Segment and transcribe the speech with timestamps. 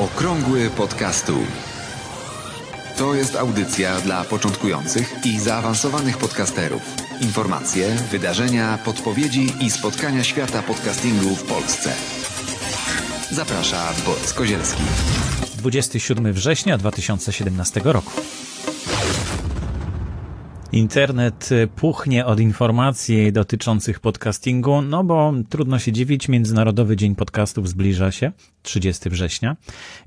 [0.00, 1.32] Okrągły podcastu.
[2.98, 6.82] To jest audycja dla początkujących i zaawansowanych podcasterów.
[7.20, 11.92] Informacje, wydarzenia, podpowiedzi i spotkania świata podcastingu w Polsce.
[13.30, 14.82] Zaprasza Borys Kozielski.
[15.56, 18.10] 27 września 2017 roku.
[20.72, 28.10] Internet puchnie od informacji dotyczących podcastingu, no bo trudno się dziwić, Międzynarodowy Dzień Podcastów zbliża
[28.10, 28.32] się,
[28.62, 29.56] 30 września.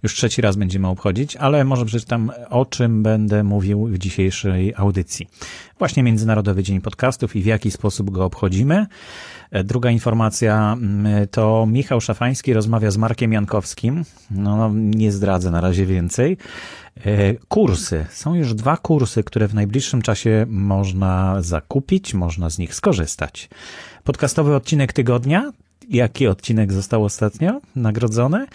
[0.03, 5.27] Już trzeci raz będziemy obchodzić, ale może przeczytam o czym będę mówił w dzisiejszej audycji.
[5.79, 8.85] Właśnie Międzynarodowy Dzień Podcastów i w jaki sposób go obchodzimy.
[9.63, 14.03] Druga informacja mm, to Michał Szafański rozmawia z Markiem Jankowskim.
[14.31, 16.37] No, nie zdradzę na razie więcej.
[17.05, 18.05] E, kursy.
[18.11, 23.49] Są już dwa kursy, które w najbliższym czasie można zakupić, można z nich skorzystać.
[24.03, 25.51] Podcastowy odcinek tygodnia.
[25.89, 28.45] Jaki odcinek został ostatnio nagrodzony?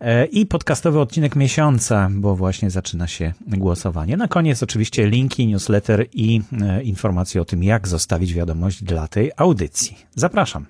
[0.00, 4.16] E, I podcastowy odcinek miesiąca, bo właśnie zaczyna się głosowanie.
[4.16, 9.30] Na koniec oczywiście linki, newsletter i e, informacje o tym, jak zostawić wiadomość dla tej
[9.36, 9.96] audycji.
[10.14, 10.66] Zapraszam.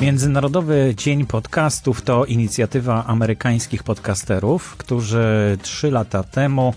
[0.00, 6.74] Międzynarodowy Dzień Podcastów to inicjatywa amerykańskich podcasterów, którzy trzy lata temu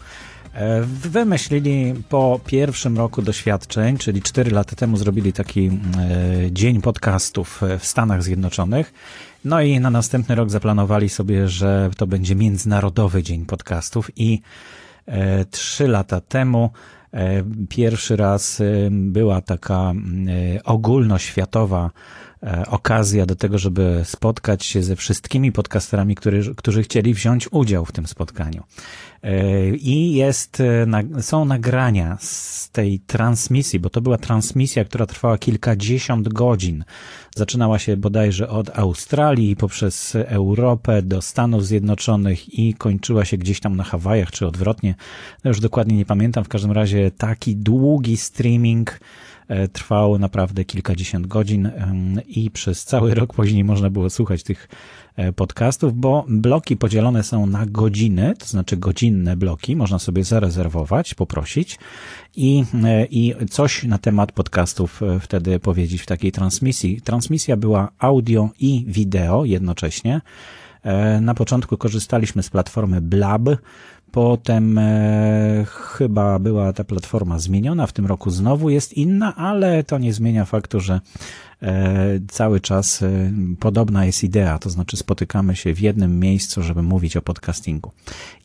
[0.84, 5.72] wymyślili po pierwszym roku doświadczeń, czyli cztery lata temu zrobili taki e,
[6.52, 8.94] Dzień Podcastów w Stanach Zjednoczonych.
[9.46, 14.42] No i na następny rok zaplanowali sobie, że to będzie Międzynarodowy Dzień Podcastów i
[15.06, 16.70] e, trzy lata temu
[17.70, 19.94] pierwszy raz była taka
[20.66, 21.92] ogólnoświatowa
[22.44, 27.86] E, okazja do tego, żeby spotkać się ze wszystkimi podcasterami, którzy, którzy chcieli wziąć udział
[27.86, 28.64] w tym spotkaniu.
[29.24, 35.38] E, I jest, e, są nagrania z tej transmisji, bo to była transmisja, która trwała
[35.38, 36.84] kilkadziesiąt godzin.
[37.36, 43.76] Zaczynała się bodajże od Australii poprzez Europę do Stanów Zjednoczonych i kończyła się gdzieś tam
[43.76, 44.96] na Hawajach, czy odwrotnie.
[45.44, 46.44] No już dokładnie nie pamiętam.
[46.44, 49.00] W każdym razie taki długi streaming
[49.50, 51.72] E, trwał naprawdę kilkadziesiąt godzin
[52.28, 54.68] i przez cały rok później można było słuchać tych
[55.16, 61.14] e, podcastów, bo bloki podzielone są na godziny, to znaczy godzinne bloki, można sobie zarezerwować,
[61.14, 61.80] poprosić
[62.36, 67.02] i, e, i coś na temat podcastów wtedy powiedzieć w takiej transmisji.
[67.02, 70.22] Transmisja była audio i wideo jednocześnie.
[71.22, 73.50] Na początku korzystaliśmy z platformy Blab,
[74.12, 79.98] Potem e, chyba była ta platforma zmieniona, w tym roku znowu jest inna, ale to
[79.98, 81.02] nie zmienia faktu, że
[81.62, 86.84] e, cały czas e, podobna jest idea, to znaczy spotykamy się w jednym miejscu, żeby
[86.84, 87.92] mówić o podcastingu.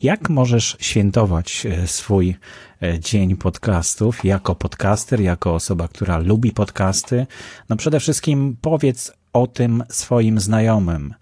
[0.01, 2.35] Jak możesz świętować e, swój
[2.83, 7.27] e, dzień podcastów jako podcaster, jako osoba, która lubi podcasty?
[7.69, 11.13] No przede wszystkim powiedz o tym swoim znajomym.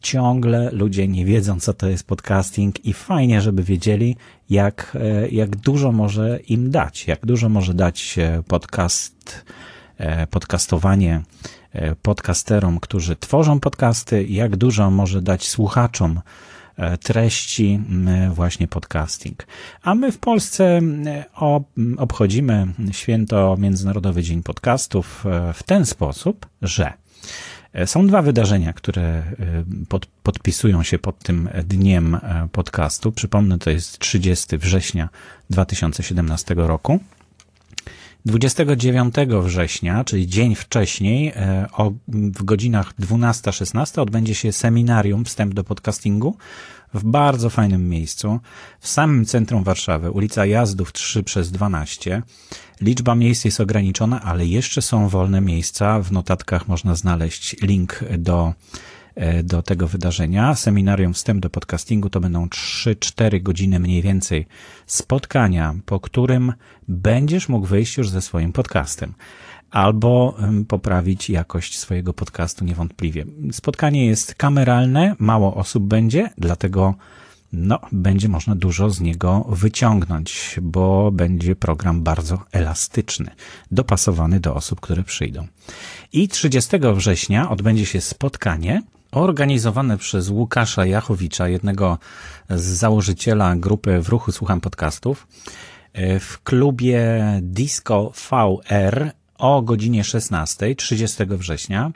[0.00, 4.16] Ciągle ludzie nie wiedzą, co to jest podcasting i fajnie, żeby wiedzieli,
[4.50, 9.44] jak, e, jak dużo może im dać, jak dużo może dać podcast,
[9.98, 11.22] e, podcastowanie
[11.72, 16.20] e, podcasterom, którzy tworzą podcasty, jak dużo może dać słuchaczom
[17.02, 17.80] treści
[18.34, 19.46] właśnie podcasting.
[19.82, 20.80] A my w Polsce
[21.96, 26.92] obchodzimy święto Międzynarodowy Dzień Podcastów w ten sposób, że
[27.86, 29.24] są dwa wydarzenia, które e,
[29.88, 33.12] pod, podpisują się pod tym dniem e, podcastu.
[33.12, 35.08] Przypomnę, to jest 30 września
[35.50, 37.00] 2017 roku.
[38.26, 41.32] 29 września, czyli dzień wcześniej,
[41.72, 46.36] o, w godzinach 12-16 odbędzie się seminarium Wstęp do podcastingu
[46.94, 48.40] w bardzo fajnym miejscu,
[48.80, 52.22] w samym centrum Warszawy, ulica Jazdów 3 przez 12.
[52.80, 56.00] Liczba miejsc jest ograniczona, ale jeszcze są wolne miejsca.
[56.00, 58.54] W notatkach można znaleźć link do, e,
[59.44, 60.54] do tego wydarzenia.
[60.54, 64.46] Seminarium Wstęp do podcastingu to będą 3-4 godziny mniej więcej
[64.86, 66.52] spotkania, po którym
[66.88, 69.14] będziesz mógł wyjść już ze swoim podcastem
[69.70, 70.36] albo
[70.68, 73.24] poprawić jakość swojego podcastu niewątpliwie.
[73.52, 76.94] Spotkanie jest kameralne, mało osób będzie, dlatego
[77.52, 83.30] no, będzie można dużo z niego wyciągnąć, bo będzie program bardzo elastyczny,
[83.70, 85.46] dopasowany do osób, które przyjdą.
[86.12, 91.98] I 30 września odbędzie się spotkanie organizowane przez Łukasza Jachowicza, jednego
[92.50, 95.26] z założyciela grupy W Ruchu Słucham Podcastów,
[95.92, 97.00] e, w klubie
[97.42, 101.90] Disco VR o godzinie 16, 30 września.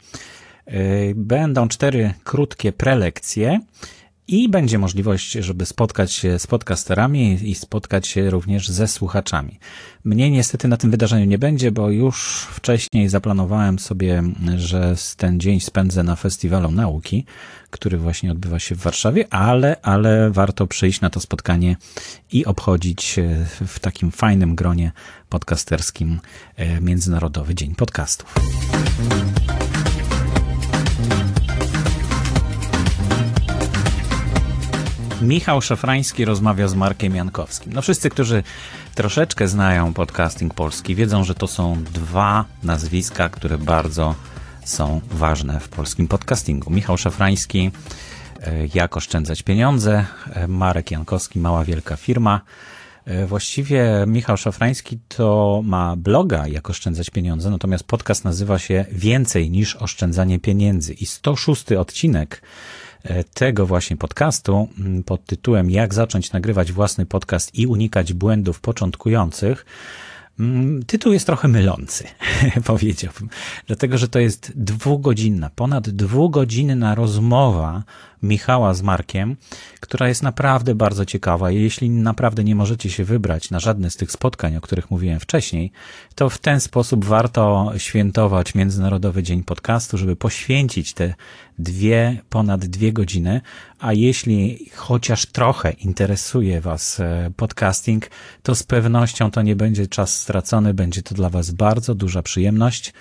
[0.67, 0.75] E,
[1.15, 3.61] będą cztery krótkie prelekcje
[4.29, 9.59] i będzie możliwość, żeby spotkać się z podcasterami i spotkać się również ze słuchaczami.
[10.05, 14.23] Mnie niestety na tym wydarzeniu nie będzie, bo już wcześniej zaplanowałem sobie,
[14.57, 17.25] że ten dzień spędzę na Festiwalu Nauki,
[17.71, 21.77] który właśnie odbywa się w Warszawie, ale, ale warto przyjść na to spotkanie
[22.33, 23.17] i obchodzić
[23.67, 24.93] w takim fajnym gronie
[25.29, 26.21] podcasterskim
[26.57, 28.35] e, Międzynarodowy Dzień Podcastów.
[35.25, 37.73] Michał Szafrański rozmawia z Markiem Jankowskim.
[37.73, 38.43] No wszyscy, którzy
[38.95, 44.15] troszeczkę znają podcasting polski, wiedzą, że to są dwa nazwiska, które bardzo
[44.65, 46.71] są ważne w polskim podcastingu.
[46.71, 47.71] Michał Szafrański,
[48.41, 52.41] e, jak oszczędzać pieniądze, e, Marek Jankowski, mała wielka firma.
[53.05, 59.51] E, właściwie Michał Szafrański to ma bloga Jak oszczędzać pieniądze, natomiast podcast nazywa się Więcej
[59.51, 62.43] niż oszczędzanie pieniędzy i 106 odcinek
[63.35, 69.67] tego właśnie podcastu mm, pod tytułem Jak zacząć nagrywać własny podcast i unikać błędów początkujących.
[70.41, 72.05] Mm, tytuł jest trochę mylący,
[72.65, 73.29] powiedziałbym,
[73.67, 77.83] dlatego że to jest dwugodzinna, ponad dwugodzinna rozmowa
[78.25, 79.37] Michała z Markiem,
[79.81, 81.51] która jest naprawdę bardzo ciekawa.
[81.51, 85.73] Jeśli naprawdę nie możecie się wybrać na żadne z tych spotkań, o których mówiłem wcześniej,
[86.15, 91.15] to w ten sposób warto świętować Międzynarodowy Dzień Podcastu, żeby poświęcić te
[91.59, 93.41] dwie, ponad dwie godziny.
[93.79, 98.11] A jeśli chociaż trochę interesuje Was e, podcasting,
[98.43, 102.93] to z pewnością to nie będzie czas stracony, będzie to dla Was bardzo duża przyjemność.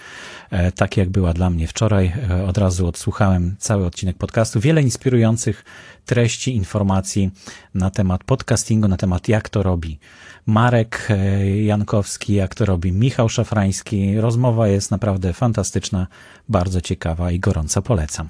[0.50, 2.14] E, tak jak była dla mnie wczoraj.
[2.30, 4.60] E, od razu odsłuchałem cały odcinek podcastu.
[4.60, 4.84] Wiele
[5.14, 5.66] inspirujących
[6.06, 7.32] treści, informacji
[7.74, 10.00] na temat podcastingu, na temat jak to robi
[10.46, 14.18] Marek e, Jankowski, jak to robi Michał Szafrański.
[14.18, 16.08] Rozmowa jest naprawdę fantastyczna,
[16.50, 18.30] bardzo ciekawa i gorąco polecam.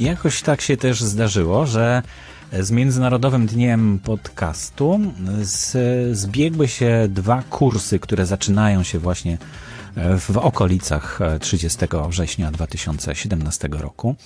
[0.00, 2.02] Jakoś tak się też zdarzyło, że
[2.52, 5.00] z Międzynarodowym Dniem Podcastu.
[5.42, 5.76] Z,
[6.18, 9.38] zbiegły się dwa kursy, które zaczynają się właśnie
[10.18, 11.78] w okolicach 30
[12.08, 14.16] września 2017 roku.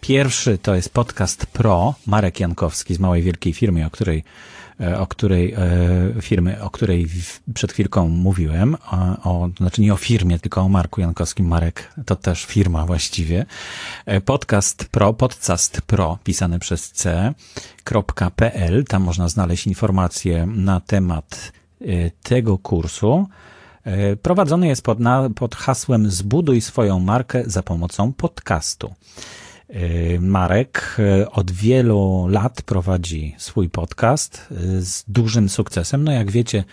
[0.00, 4.24] Pierwszy to jest podcast Pro, Marek Jankowski z małej wielkiej firmy, o której
[4.80, 7.06] E, o której e, firmy, o której
[7.54, 8.76] przed chwilką mówiłem,
[9.24, 11.46] o, znaczy nie o firmie, tylko o Marku Jankowskim.
[11.46, 13.46] Marek to też firma właściwie.
[14.06, 18.84] E, podcast Pro, podcast Pro, pisane przez c.pl.
[18.84, 21.52] Tam można znaleźć informacje na temat
[22.22, 23.26] tego kursu.
[24.22, 28.94] Prowadzony jest pod, na, pod hasłem Zbuduj swoją markę za pomocą podcastu.
[29.70, 34.46] Y, Marek y, od wielu lat prowadzi swój podcast
[34.80, 36.04] z dużym sukcesem.
[36.04, 36.64] No jak wiecie,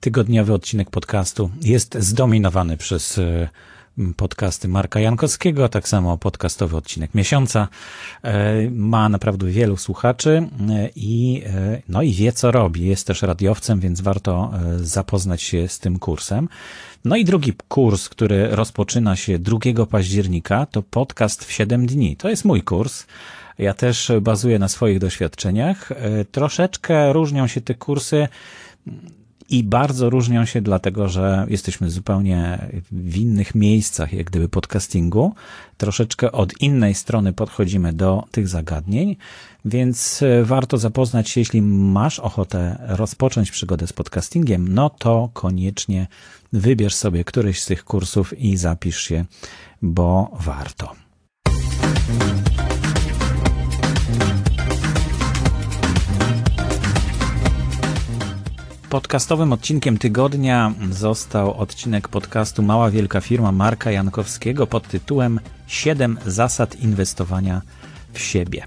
[0.00, 3.20] tygodniowy odcinek podcastu jest zdominowany przez
[4.16, 7.68] podcasty Marka Jankowskiego, tak samo podcastowy odcinek miesiąca.
[8.70, 10.48] Ma naprawdę wielu słuchaczy
[10.96, 11.42] i,
[11.88, 12.86] no i wie co robi.
[12.86, 16.48] Jest też radiowcem, więc warto zapoznać się z tym kursem.
[17.04, 22.16] No i drugi kurs, który rozpoczyna się 2 października, to podcast w 7 dni.
[22.16, 23.06] To jest mój kurs.
[23.58, 25.92] Ja też bazuję na swoich doświadczeniach.
[25.92, 28.28] E, troszeczkę różnią się te kursy
[29.50, 35.34] i bardzo różnią się dlatego, że jesteśmy zupełnie w innych miejscach, jak gdyby podcastingu.
[35.76, 39.16] Troszeczkę od innej strony podchodzimy do tych zagadnień,
[39.64, 46.06] więc e, warto zapoznać się, jeśli masz ochotę rozpocząć przygodę z podcastingiem, no to koniecznie
[46.52, 49.24] wybierz sobie któryś z tych kursów i zapisz się,
[49.82, 50.94] bo warto.
[58.90, 66.76] Podcastowym odcinkiem tygodnia został odcinek podcastu Mała Wielka Firma Marka Jankowskiego pod tytułem 7 zasad
[66.80, 67.62] inwestowania
[68.12, 68.66] w siebie.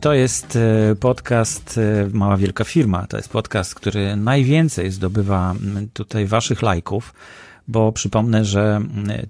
[0.00, 3.06] To jest e, podcast e, Mała Wielka Firma.
[3.06, 5.54] To jest podcast, który najwięcej zdobywa
[5.92, 7.14] tutaj waszych lajków,
[7.68, 8.80] bo przypomnę, że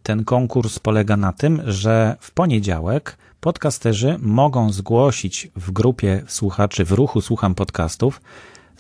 [0.03, 6.93] ten konkurs polega na tym, że w poniedziałek podcasterzy mogą zgłosić w grupie słuchaczy w
[6.93, 8.21] ruchu Słucham Podcastów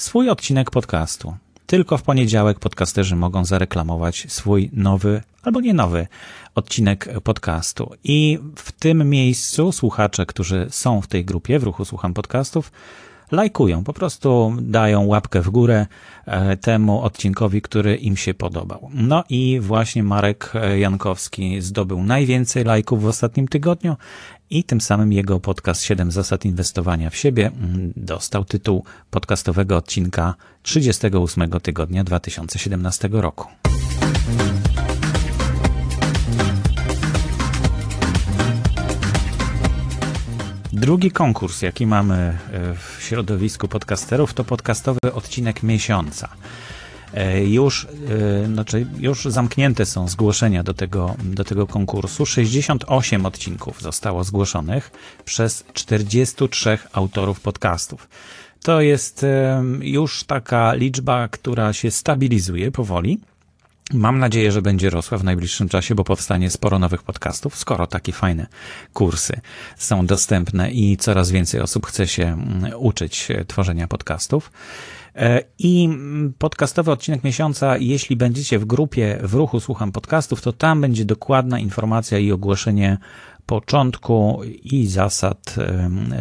[0.00, 1.34] swój odcinek podcastu.
[1.66, 6.06] Tylko w poniedziałek podcasterzy mogą zareklamować swój nowy albo nie nowy
[6.54, 7.90] odcinek podcastu.
[8.04, 12.72] I w tym miejscu słuchacze, którzy są w tej grupie, w ruchu Słucham Podcastów,
[13.32, 15.86] lajkują, po prostu dają łapkę w górę
[16.26, 18.90] e, temu odcinkowi, który im się podobał.
[18.94, 23.96] No i właśnie Marek Jankowski zdobył najwięcej lajków w ostatnim tygodniu
[24.50, 30.34] i tym samym jego podcast 7 zasad inwestowania w siebie mm, dostał tytuł podcastowego odcinka
[30.62, 33.48] 38 tygodnia 2017 roku.
[40.72, 42.38] Drugi konkurs, jaki mamy e,
[42.74, 46.28] w środowisku podcasterów, to podcastowy odcinek miesiąca.
[47.14, 47.86] E, już,
[48.42, 52.26] e, znaczy już zamknięte są zgłoszenia do tego, do tego konkursu.
[52.26, 54.90] 68 odcinków zostało zgłoszonych
[55.24, 58.08] przez 43 autorów podcastów.
[58.62, 59.26] To jest
[59.80, 63.20] już taka liczba, która się stabilizuje powoli.
[63.94, 68.12] Mam nadzieję, że będzie rosła w najbliższym czasie, bo powstanie sporo nowych podcastów, skoro takie
[68.12, 68.46] fajne
[68.92, 69.40] kursy
[69.76, 74.50] są dostępne i coraz więcej osób chce się mm, uczyć tworzenia podcastów.
[75.16, 75.88] E, I
[76.38, 81.58] podcastowy odcinek miesiąca, jeśli będziecie w grupie w ruchu Słucham Podcastów, to tam będzie dokładna
[81.58, 82.98] informacja i ogłoszenie
[83.46, 85.54] początku i zasad,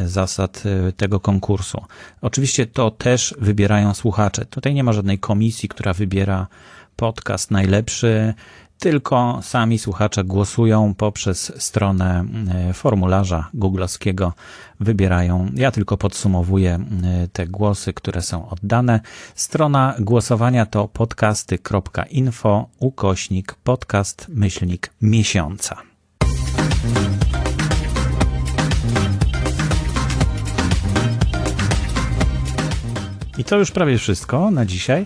[0.06, 1.84] zasad e, tego konkursu.
[2.22, 4.46] Oczywiście to też wybierają słuchacze.
[4.46, 6.48] Tutaj nie ma żadnej komisji, która wybiera
[6.96, 8.34] podcast najlepszy,
[8.80, 12.26] tylko sami słuchacze głosują poprzez stronę
[12.70, 14.34] e, formularza googlowskiego,
[14.80, 15.52] wybierają.
[15.56, 19.00] Ja tylko podsumowuję e, te głosy, które są oddane.
[19.36, 25.76] Strona głosowania to podcasty.info ukośnik podcast myślnik miesiąca.
[33.38, 35.06] I to już prawie wszystko na dzisiaj.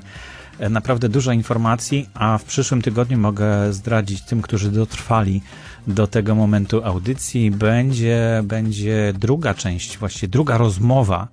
[0.60, 5.42] E, naprawdę dużo informacji, a w przyszłym tygodniu mogę zdradzić tym, którzy dotrwali
[5.88, 11.28] do tego momentu audycji, będzie, będzie druga część, właściwie druga rozmowa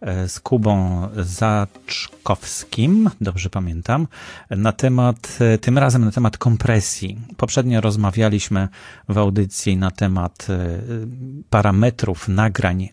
[0.00, 4.06] e, z Kubą Zaczkowskim, dobrze pamiętam,
[4.50, 7.18] na temat, e, tym razem na temat kompresji.
[7.36, 8.68] Poprzednio rozmawialiśmy
[9.08, 10.46] w audycji na temat
[11.50, 12.88] parametrów nagrań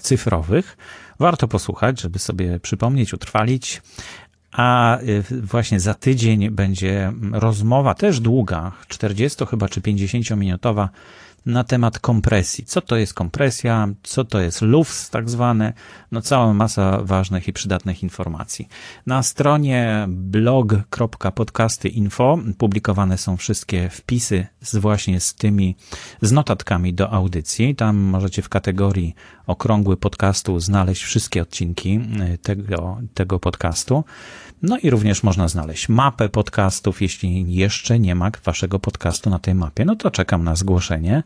[0.00, 0.76] cyfrowych.
[1.18, 3.82] Warto posłuchać, żeby sobie przypomnieć, utrwalić
[4.52, 10.88] a y, właśnie za tydzień będzie rozmowa też długa, 40 chyba czy 50 minutowa
[11.46, 12.64] na temat kompresji.
[12.64, 15.72] Co to jest kompresja, co to jest LUFS tak zwane,
[16.12, 18.68] no cała masa ważnych i przydatnych informacji.
[19.06, 25.76] Na stronie blog.podcasty.info publikowane są wszystkie wpisy z właśnie z tymi,
[26.22, 27.74] z notatkami do audycji.
[27.74, 29.14] Tam możecie w kategorii
[29.46, 32.00] okrągły podcastu znaleźć wszystkie odcinki
[32.34, 34.04] y, tego, tego podcastu.
[34.62, 37.02] No i również można znaleźć mapę podcastów.
[37.02, 41.22] Jeśli jeszcze nie ma waszego podcastu na tej mapie, no to czekam na zgłoszenie.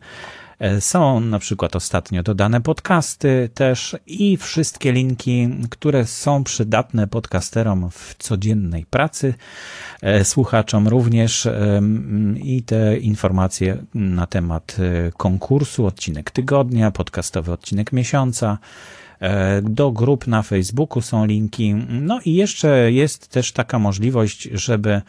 [0.59, 7.89] E, są na przykład ostatnio dodane podcasty też i wszystkie linki, które są przydatne podcasterom
[7.91, 9.33] w codziennej pracy,
[10.01, 11.47] e, słuchaczom również
[12.43, 19.06] i te informacje na temat e, konkursu, odcinek tygodnia, podcastowy odcinek miesiąca, E,
[19.63, 21.73] do grup na Facebooku są linki.
[21.89, 25.01] No i jeszcze jest też taka możliwość, żeby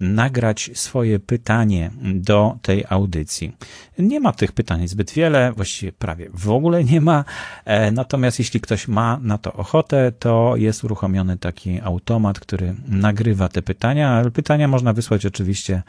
[0.00, 3.52] nagrać swoje pytanie do tej audycji.
[3.98, 7.24] Nie ma tych pytań zbyt wiele, właściwie prawie w ogóle nie ma.
[7.64, 13.48] E, natomiast jeśli ktoś ma na to ochotę, to jest uruchomiony taki automat, który nagrywa
[13.48, 15.82] te pytania, pytania można wysłać oczywiście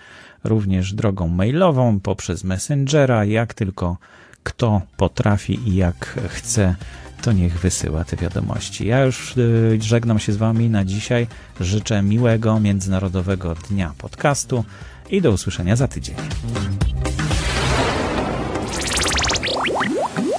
[0.44, 3.98] również drogą mailową poprzez Messengera, jak tylko
[4.44, 6.76] kto potrafi i jak chce
[7.22, 8.88] to niech wysyła te wiadomości.
[8.88, 11.28] Ja już y, żegnam się z Wami na dzisiaj.
[11.60, 14.66] Życzę miłego Międzynarodowego Dnia Podcastu
[15.10, 16.16] i do usłyszenia za tydzień.